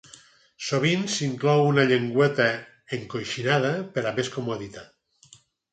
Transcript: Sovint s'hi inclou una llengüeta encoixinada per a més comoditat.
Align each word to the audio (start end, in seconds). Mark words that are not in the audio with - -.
Sovint 0.67 1.03
s'hi 1.15 1.21
inclou 1.27 1.61
una 1.73 1.85
llengüeta 1.91 2.49
encoixinada 2.99 3.77
per 3.99 4.09
a 4.13 4.19
més 4.19 4.35
comoditat. 4.39 5.35